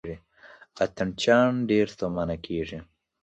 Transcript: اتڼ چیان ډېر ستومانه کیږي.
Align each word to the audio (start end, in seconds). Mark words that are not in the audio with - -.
اتڼ 0.83 1.07
چیان 1.21 1.51
ډېر 1.69 1.85
ستومانه 1.95 2.35
کیږي. 2.45 2.79